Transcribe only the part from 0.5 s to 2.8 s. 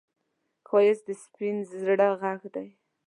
ښایست د سپين زړه غږ دی